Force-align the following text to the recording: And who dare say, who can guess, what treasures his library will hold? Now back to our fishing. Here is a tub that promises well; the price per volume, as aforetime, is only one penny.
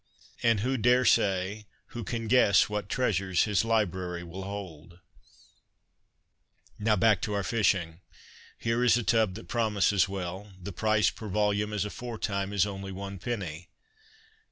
And 0.41 0.61
who 0.61 0.77
dare 0.77 1.05
say, 1.05 1.67
who 1.89 2.03
can 2.03 2.27
guess, 2.27 2.67
what 2.67 2.89
treasures 2.89 3.43
his 3.43 3.63
library 3.63 4.23
will 4.23 4.41
hold? 4.41 4.97
Now 6.79 6.95
back 6.95 7.21
to 7.21 7.35
our 7.35 7.43
fishing. 7.43 7.99
Here 8.57 8.83
is 8.83 8.97
a 8.97 9.03
tub 9.03 9.35
that 9.35 9.47
promises 9.47 10.09
well; 10.09 10.53
the 10.59 10.73
price 10.73 11.11
per 11.11 11.27
volume, 11.27 11.71
as 11.71 11.85
aforetime, 11.85 12.51
is 12.51 12.65
only 12.65 12.91
one 12.91 13.19
penny. 13.19 13.69